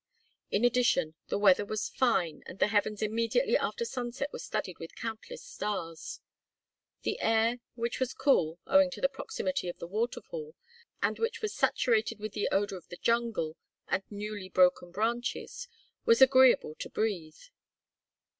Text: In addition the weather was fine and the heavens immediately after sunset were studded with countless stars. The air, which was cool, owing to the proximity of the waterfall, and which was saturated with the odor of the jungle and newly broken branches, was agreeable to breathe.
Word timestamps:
In 0.49 0.65
addition 0.65 1.13
the 1.27 1.37
weather 1.37 1.63
was 1.63 1.87
fine 1.89 2.41
and 2.47 2.57
the 2.57 2.69
heavens 2.69 3.03
immediately 3.03 3.55
after 3.55 3.85
sunset 3.85 4.33
were 4.33 4.39
studded 4.39 4.79
with 4.79 4.95
countless 4.95 5.43
stars. 5.43 6.21
The 7.03 7.19
air, 7.19 7.59
which 7.75 7.99
was 7.99 8.15
cool, 8.15 8.57
owing 8.65 8.89
to 8.89 8.99
the 9.01 9.07
proximity 9.07 9.69
of 9.69 9.77
the 9.77 9.85
waterfall, 9.85 10.55
and 11.03 11.19
which 11.19 11.43
was 11.43 11.53
saturated 11.53 12.17
with 12.17 12.33
the 12.33 12.47
odor 12.51 12.77
of 12.77 12.87
the 12.87 12.97
jungle 12.97 13.57
and 13.89 14.01
newly 14.09 14.49
broken 14.49 14.89
branches, 14.89 15.67
was 16.03 16.19
agreeable 16.19 16.73
to 16.79 16.89
breathe. 16.89 17.37